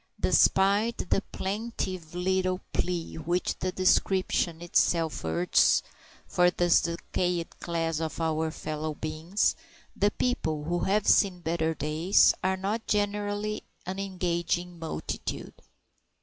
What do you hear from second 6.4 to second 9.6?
this decayed class of our fellow beings,